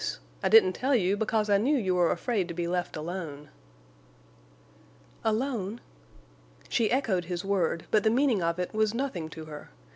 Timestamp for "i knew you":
1.47-1.93